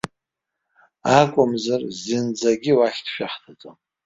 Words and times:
Акәымзар 1.19 1.81
зынӡагьы 2.03 2.73
уахь 2.79 2.99
дшәаҳҭаӡом! 3.05 3.77